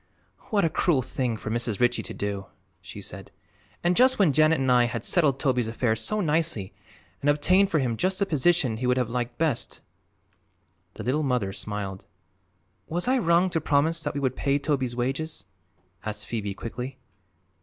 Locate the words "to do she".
2.01-3.01